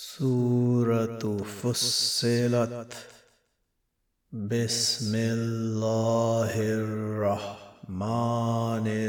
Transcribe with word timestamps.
سورة 0.00 1.42
فصلت 1.62 2.94
بسم 4.32 5.12
الله 5.14 6.52
الرحمن 6.60 7.98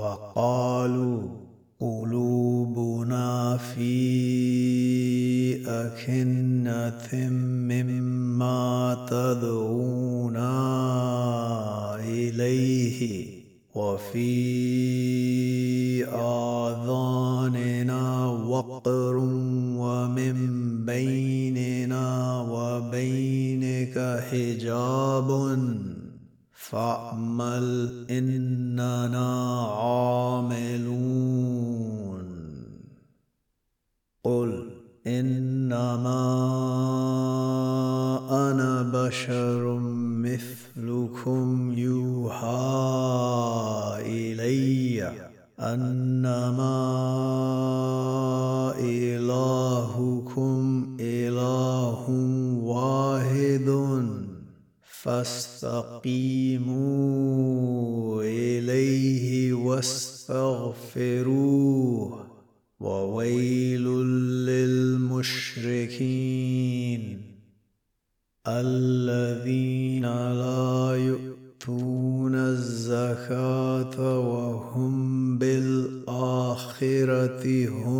وقالوا 0.00 1.22
قلوبنا 1.80 3.56
في 3.56 3.90
أكنة 5.68 7.28
مما 7.68 9.06
تدعونا 9.10 10.56
إليه 12.00 13.26
وفي 13.74 14.30
آذاننا 16.04 17.46
وقر 18.26 19.16
ومن 19.76 20.36
بيننا 20.84 22.40
وبينك 22.40 24.20
حجاب 24.30 25.30
فأعمل 26.70 27.90
إننا 28.10 29.60
عاملون 29.66 29.99
الزكاه 73.20 74.18
وهم 74.18 75.38
بالآخرة 75.38 76.08
هم 77.68 77.99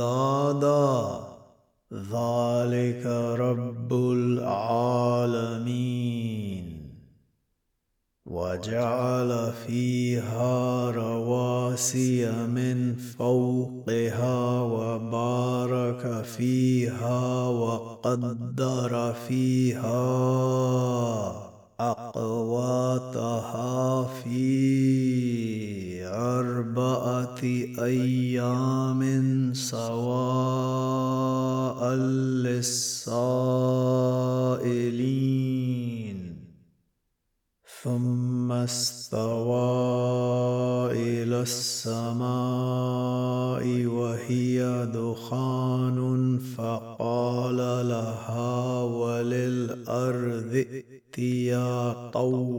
أندادا 0.00 1.20
ذلك 1.92 3.06
رب 3.40 3.92
العالمين 3.92 5.00
وجعل 8.26 9.52
فيها 9.66 10.90
رواسي 10.90 12.32
من 12.46 12.94
فوقها 12.96 14.60
وبارك 14.60 16.24
فيها 16.24 17.48
وقدر 17.48 19.12
فيها 19.28 20.00
أقواتها 21.80 23.22
في 24.04 25.49
أربعة 26.80 27.44
أيام 27.78 29.02
سواء 29.54 31.00
للسائلين 32.44 33.00
ثم 37.82 38.52
استوى 38.52 39.60
إلى 40.92 41.40
السماء 41.40 42.24
وهي 43.86 44.86
دخان 44.94 46.38
فقال 46.56 47.56
لها 47.88 48.82
وللأرض 48.82 50.52
ائتيا 50.54 52.10
طوعا 52.10 52.49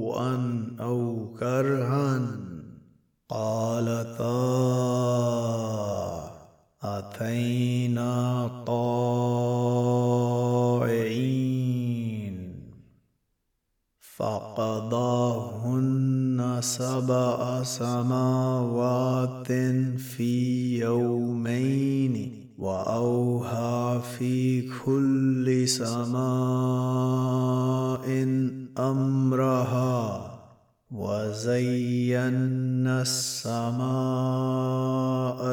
وزينا 32.81 33.01
السماء 33.01 33.81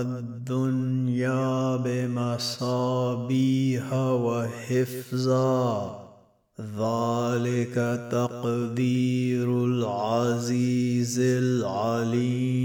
الدنيا 0.00 1.76
بمصابيح 1.76 3.12
وحفظا 3.93 5.69
ذلك 6.61 7.75
تقدير 8.11 9.64
العزيز 9.64 11.20
العليم 11.20 12.58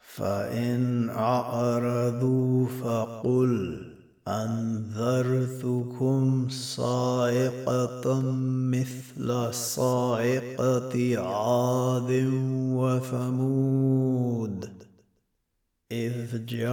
فان 0.00 1.08
اعرضوا 1.10 2.66
فقل 2.66 3.85
أنذرتكم 4.28 6.18
صاعقة 6.50 8.20
مثل 8.70 9.54
صاعقة 9.54 11.18
عاد 11.18 12.10
وثمود 12.74 14.68
إذ 15.92 16.46
جاءت 16.46 16.66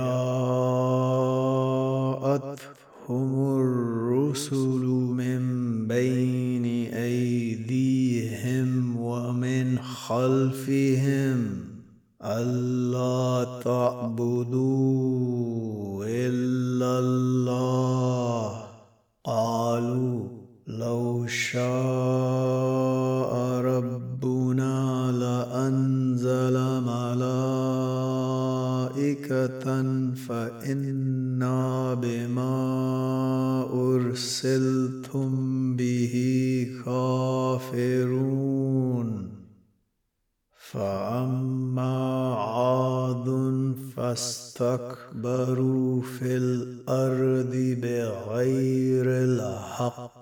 هم 3.09 3.59
الرسل 3.59 4.85
من 5.13 5.41
بين 5.87 6.65
أيديهم 6.93 8.97
ومن 8.97 9.79
خلفهم 9.79 11.63
ألا 12.23 13.59
تعبدوا 13.63 15.32
فاستكبروا 44.77 46.01
في 46.01 46.37
الأرض 46.37 47.55
بغير 47.81 49.05
الحق 49.07 50.13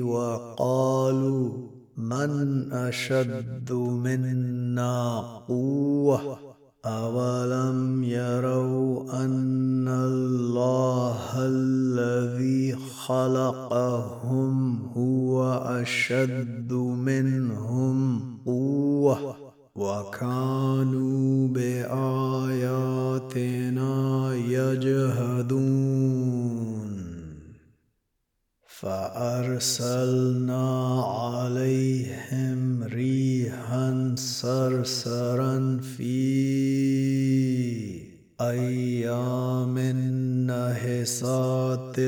وقالوا 0.00 1.50
من 1.96 2.72
أشد 2.72 3.72
منا 3.72 5.20
قوة؟ 5.48 6.38
أولم 6.84 8.04
يروا 8.04 9.24
أن 9.24 9.88
الله 9.88 11.18
الذي 11.36 12.76
خلقهم 13.06 14.78
هو 14.96 15.52
أشد 15.54 16.72
منهم 16.72 18.20
قوة؟ 18.46 19.47
وكانوا 19.78 21.48
بآياتنا 21.48 21.94
يجهدون. 24.34 25.98
فأرسلنا 28.80 30.66
عليهم 31.02 32.82
ريحا 32.82 34.14
صرصرا 34.18 35.80
في 35.96 36.18
أيام 38.40 39.78
نهسات 40.46 41.98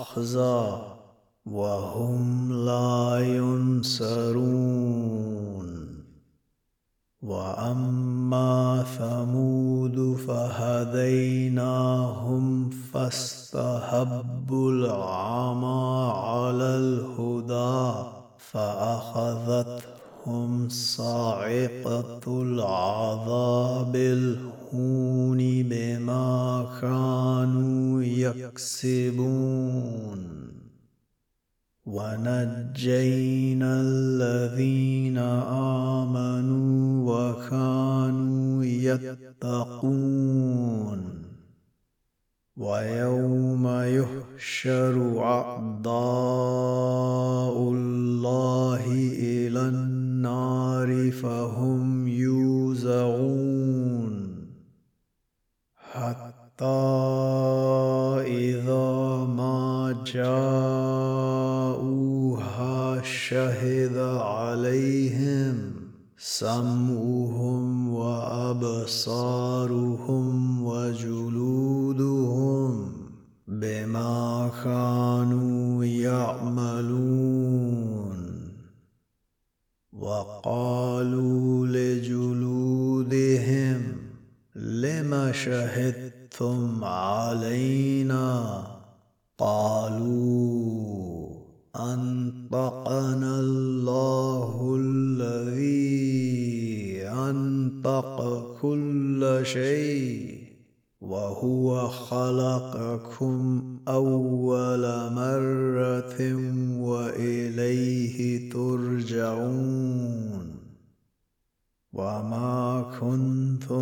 أخزى 0.00 0.78
وهم 1.46 2.52
لا 2.52 3.18
ينصرون. 3.20 5.22
وأما 7.22 8.84
ثمود 8.98 10.16
فهديناهم 10.16 11.10
فاستحبوا 12.70 14.72
العمى 14.72 16.12
على 16.14 16.76
الهدى 16.76 18.08
فأخذتهم 18.38 19.91
صاعقة 20.68 22.42
العذاب 22.42 23.96
الهون 23.96 25.38
بما 25.38 26.66
كانوا 26.80 28.02
يكسبون. 28.02 29.42
ونجينا 31.86 33.80
الذين 33.80 35.18
آمنوا 35.98 37.10
وكانوا 37.12 38.64
يتقون. 38.64 39.92
ويوم 42.56 43.68
يحشر 43.68 45.24
أعداء 45.24 45.92
الله 47.58 48.84
إلى 49.18 49.68
النار. 49.68 50.01
فهم 51.10 52.08
يوزعون 52.08 53.52
حتى 55.76 56.64
إذا 58.26 59.24
ما 59.24 60.04
جاءوها 60.06 60.42
شهد 63.02 63.96
عليهم 64.18 65.72
سمعهم 66.18 67.88
وأبصارهم 67.94 69.32
وجلودهم 70.64 71.41
है 85.72 86.01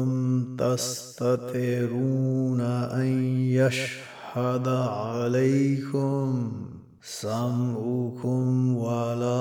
كنتم 0.01 0.57
تستترون 0.59 2.61
ان 2.61 3.25
يشهد 3.35 4.69
عليكم 4.69 6.53
سمعكم 7.03 8.77
ولا 8.77 9.41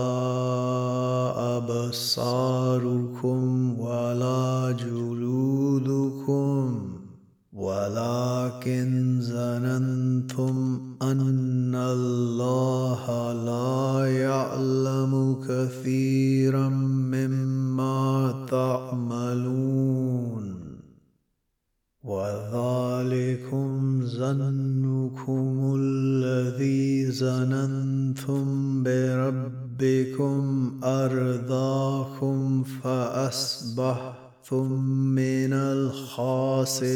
أبصاركم 1.57 3.39
ولا 3.79 4.75
جلودكم 4.79 6.89
ولكن 7.53 9.19
ظننتم 9.21 10.81
أن 11.01 11.75
الله 11.75 13.33
لا 13.33 14.05
يعلم 14.11 15.35
كثيرا 15.47 16.69
وذلكم 22.19 23.71
ظنكم 24.05 25.75
الذي 25.79 27.11
ظننتم 27.11 28.43
بربكم 28.83 30.71
أرضاكم 30.83 32.63
فأصبحتم 32.63 34.71
من 35.15 35.53
الخاسرين. 35.53 36.89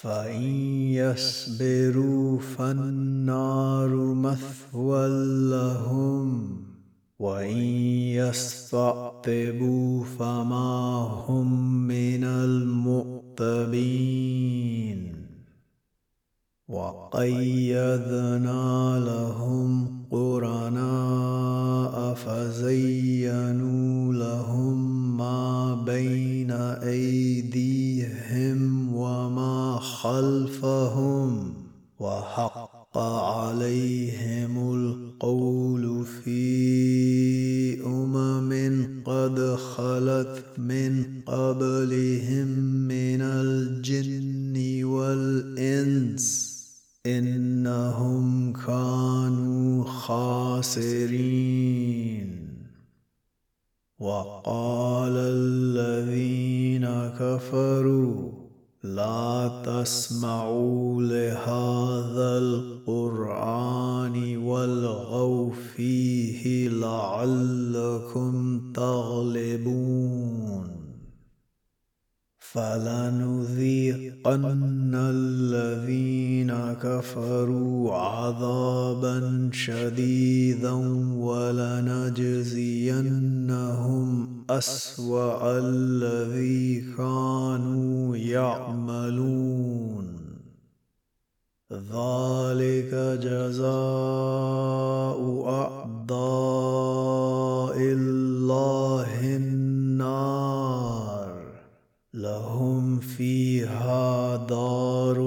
فإن 0.00 0.42
يصبروا 0.92 2.38
فالنار 2.38 3.96
مثوى 3.96 5.08
لهم. 5.50 6.67
وإن 7.18 7.58
يستعتبوا 8.14 10.04
فما 10.04 10.98
هم 11.26 11.72
من 11.86 12.24
المؤتبين 12.24 13.18
وقيدنا 16.68 18.58
لهم 18.98 20.02
قرناء 20.10 22.14
فزينوا 22.14 24.14
لهم 24.14 25.16
ما 25.16 25.74
بين 25.74 26.50
أيديهم 26.82 28.58
وما 28.94 29.78
خلفهم. 29.80 31.54
وحق 32.00 32.98
عليهم 32.98 34.74
القول 34.74 36.06
في 36.06 36.47
عذابا 78.38 79.50
شديدا 79.52 80.72
ولنجزينهم 81.18 82.18
أسوأ 84.50 85.58
الذي 85.58 86.94
كانوا 86.96 88.16
يعملون. 88.16 90.06
ذلك 91.72 92.94
جزاء 93.22 93.68
أعداء 95.48 96.18
الله 97.78 99.36
النار. 99.36 100.58
لهم 102.14 103.00
فيها 103.00 104.36
دار 104.36 105.18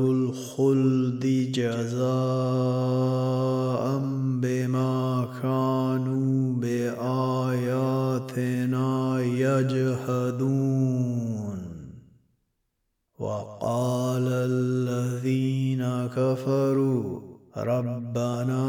الخلد 0.70 1.52
جزاء 1.52 2.02
بما 4.42 5.28
كانوا 5.42 6.54
بآياتنا 6.54 8.02
يجهدون 9.22 10.52
وقال 13.20 14.28
الذين 14.28 15.84
كفروا 16.16 17.20
ربنا 17.58 18.64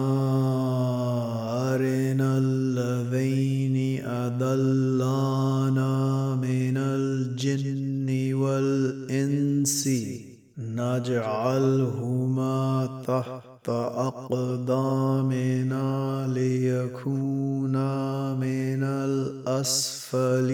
أرنا 1.75 2.39
الذين 2.39 4.05
أضلانا 4.05 5.93
من 6.37 6.77
الجن 6.77 8.35
والإنس 8.35 9.89
نجعلهما 10.59 11.82
تحت 13.07 13.69
أقدامنا 13.69 15.83
ليكونا 16.35 18.35
من 18.35 18.83
الأسفلين. 18.83 20.53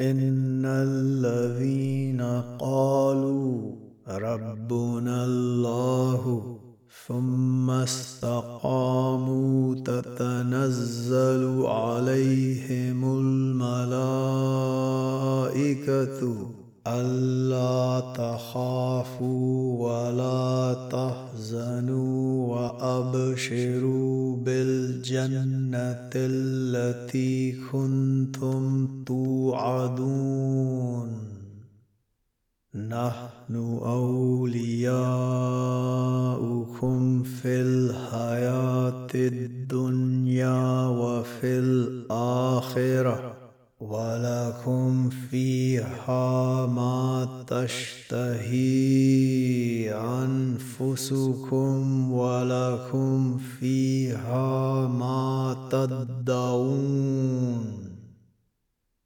إن 0.00 0.64
الذين 0.64 2.20
قالوا 2.58 3.72
ربنا 4.08 5.24
الله 5.24 6.58
ثم 7.06 7.70
استقاموا 7.70 9.74
تتنزل 9.74 11.66
عليهم 11.66 13.18
الملائكة 13.18 13.92
ألا 16.86 18.00
تخافوا 18.16 19.78
ولا 19.78 20.74
تحزنوا 20.90 22.54
وأبشروا 22.54 24.36
بالجنة 24.36 26.10
التي 26.14 27.52
كنتم 27.72 28.88
توعدون. 29.06 30.12
نحن 32.74 33.78
أولياؤكم 33.84 34.92
في 37.22 37.60
الحياة 37.60 39.08
الدنيا 39.14 40.86
وفي 40.86 41.58
الآخرة. 41.58 43.51
ولكم 43.90 45.10
فيها 45.10 46.66
ما 46.66 47.28
تشتهي 47.46 48.60
انفسكم 49.94 51.82
ولكم 52.12 53.38
فيها 53.38 54.86
ما 54.86 55.56
تدعون 55.70 56.82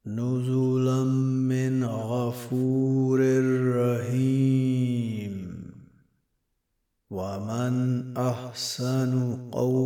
نزلا 0.07 1.05
من 1.05 1.85
غفور 1.85 3.21
رحيم 3.77 5.47
ومن 7.11 8.17
احسن 8.17 9.37
قولا 9.53 9.86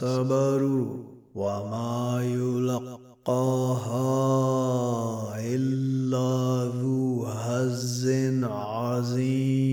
صبروا 0.00 0.96
وما 1.34 2.22
يلقاها 2.24 4.00
إلا 5.38 6.70
ذو 6.80 7.26
هز 7.26 8.08
عظيم. 8.42 9.70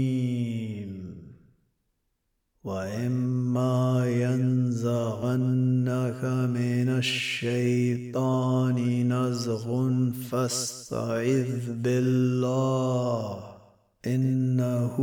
وإما 2.63 4.07
ينزغنك 4.07 6.23
من 6.25 6.89
الشيطان 6.89 8.77
نزغ 9.13 9.89
فاستعذ 10.29 11.73
بالله 11.83 13.43
إنه 14.05 14.95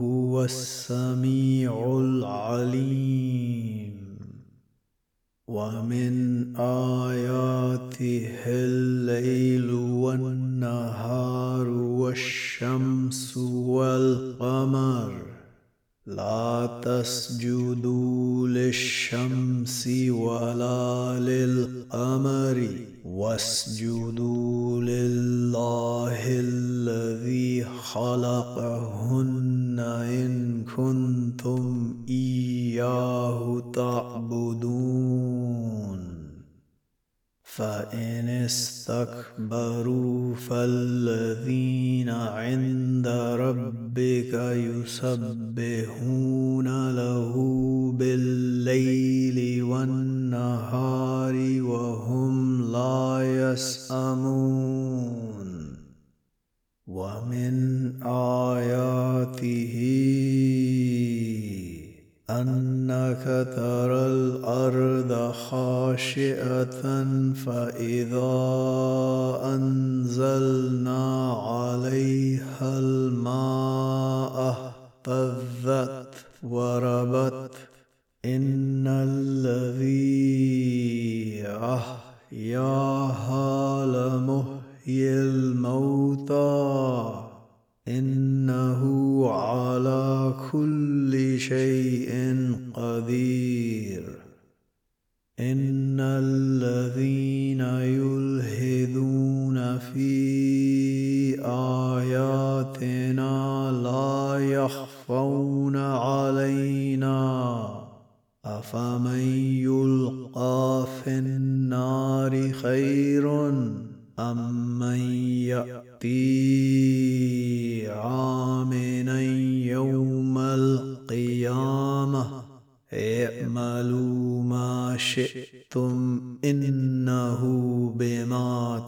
هو 0.00 0.44
السميع 0.44 1.98
ومن 5.56 6.56
آياته 6.56 8.28
الليل 8.46 9.70
والنهار 9.70 11.68
والشمس 11.68 13.36
والقمر. 13.36 15.12
لا 16.06 16.80
تسجدوا 16.82 18.48
للشمس 18.48 19.88
ولا 20.08 21.18
للقمر. 21.20 22.68
واسجدوا 23.04 24.45
فإن 37.56 38.28
استكبروا 38.28 40.34
فالذين 40.34 42.08
عند 42.08 43.08
ربك 43.40 44.34
يسبحون 44.84 46.68
له 46.90 47.34
بالليل 47.98 49.62
والنهار 49.62 51.34
وهم 51.62 52.62
لا 52.72 53.52
يسأمون. 53.52 55.26
ومن 56.86 57.54
آياته 58.02 59.74
أنك 62.30 63.24
ترى 63.56 64.06
الأرض 64.06 65.32
خاشئة 65.32 67.04
فإذا 67.46 68.34
أنزلنا 69.54 71.32
عليها 71.32 72.78
الماء 72.78 74.56
اهتزت 75.06 76.14
وربت. 76.42 77.50
إن 78.24 78.86
الذي 78.86 80.26
أحياها 82.32 83.36
لمحيي 83.86 85.15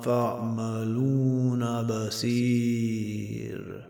تعملون 0.04 1.82
بصير. 1.82 3.88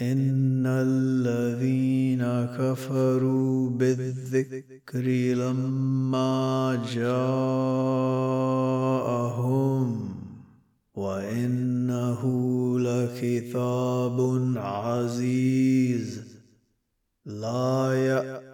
إن 0.00 0.66
الذين 0.66 2.22
كفروا 2.58 3.70
بالذكر 3.70 5.06
لما 5.34 6.82
جاءهم 6.94 7.14
وإنه 10.94 12.22
لكتاب 12.80 14.18
عزيز. 14.56 16.24
لا 17.26 18.53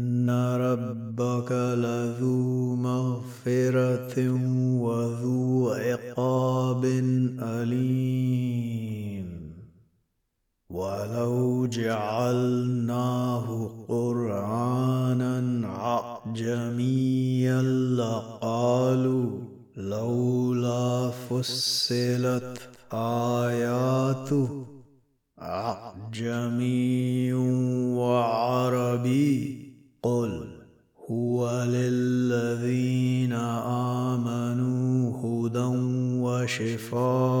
إن 0.21 0.29
ربك 0.29 1.51
لذو 1.51 2.75
مغفرة 2.75 4.29
وذو 4.81 5.69
عقاب 5.69 6.85
أليم. 7.39 9.27
ولو 10.69 11.65
جعلناه 11.65 13.47
قرآنا 13.87 15.67
عجميا 15.67 17.61
لقالوا 17.97 19.39
لولا 19.77 21.09
فصلت 21.09 22.69
آياته 22.93 24.65
أعجمي 25.41 27.33
وعربي. 27.97 29.70
قل 30.03 30.47
هو 31.11 31.63
للذين 31.67 33.33
آمنوا 34.13 35.11
هدى 35.21 35.69
وشفاء. 36.21 37.40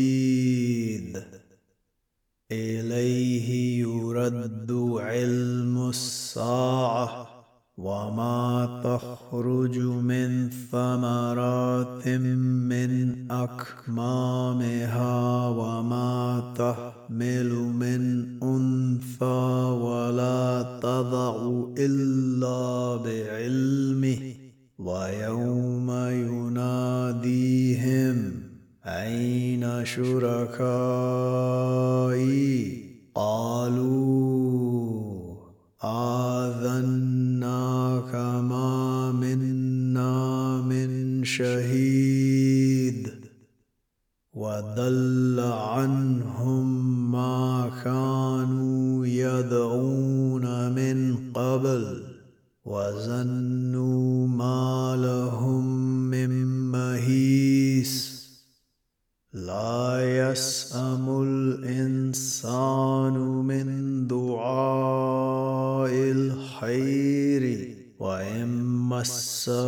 اليه 2.51 3.79
يرد 3.79 4.71
علم 4.97 5.89
الساعة 5.89 7.34
وما 7.77 8.79
تخرج 8.83 9.79
من 9.79 10.49
ثمرات 10.71 12.07
من 12.07 13.15
اكمامها 13.31 15.17
وما 15.47 16.53
تحمل 16.55 17.51
من 17.53 18.25
انثى 18.43 19.75
ولا 19.83 20.79
تضع 20.81 21.35
الا 21.77 22.95
بعلمه 22.95 24.33
ويوم 24.79 25.91
يناديهم 26.31 27.51
اين 28.85 29.85
شركائي 29.85 30.85
قالوا 33.15 34.64
آذناك 36.65 38.15
ما 38.15 39.11
منا 39.11 40.61
من 40.61 41.23
شهيد 41.23 43.09
وضل 44.33 45.39
عنهم 45.39 46.65
ما 47.11 47.71
كانوا 47.83 49.05
يدعون 49.05 50.71
من 50.71 51.17
قبل 51.33 52.03
وظنوا 52.65 53.64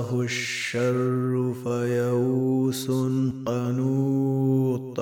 مسه 0.08 0.22
الشر 0.22 1.54
فيئوس 1.64 2.88
قنوط 3.46 4.98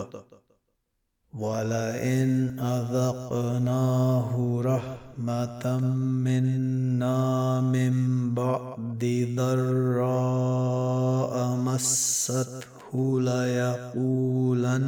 ولئن 1.34 2.60
أذقناه 2.60 4.62
رحمة 4.66 5.80
منا 6.26 7.62
من 7.62 7.94
بعد 8.34 9.34
ضراء 9.36 11.36
مسته 11.58 13.22
ليقولن 13.22 14.82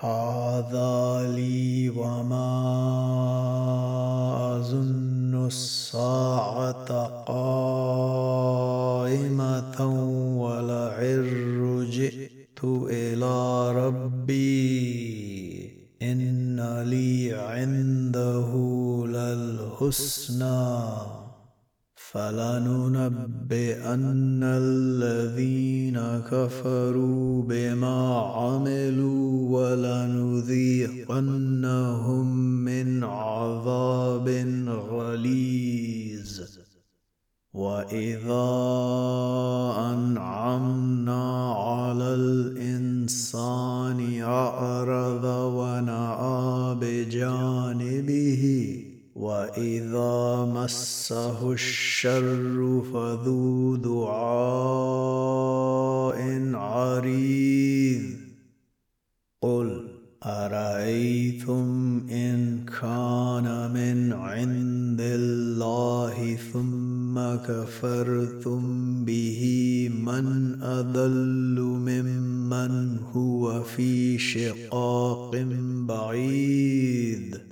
هذا 0.00 1.32
لي 1.36 1.90
وما 1.90 2.52
أظن 4.56 5.46
الساعة 5.46 5.81
للحسنى 19.92 20.96
فلننبئن 22.12 23.60
الذين 24.42 25.98
كفروا 26.30 27.42
بما 27.42 28.18
عملوا 28.18 29.60
ولنذيقنهم 29.60 30.56
من 32.64 33.04
عذاب 33.04 34.28
غليظ. 34.90 36.40
وإذا 37.52 38.50
أنعمنا 39.92 41.52
على 41.52 42.14
الإنسان 42.14 44.22
أعرض 44.22 45.24
ونأى 45.24 46.74
بجانبه 46.80 48.42
واذا 49.16 50.44
مسه 50.54 51.52
الشر 51.52 52.82
فذو 52.92 53.76
دعاء 53.76 54.22
عريض 56.54 58.02
قل 59.42 59.88
ارايتم 60.22 62.00
ان 62.10 62.64
كان 62.80 63.70
من 63.74 64.12
عند 64.12 65.00
الله 65.00 66.36
ثم 66.52 67.18
كفرتم 67.46 68.62
به 69.04 69.40
من 70.04 70.58
اضل 70.62 71.60
ممن 71.60 72.98
هو 72.98 73.62
في 73.62 74.18
شقاق 74.18 75.36
بعيد 75.88 77.51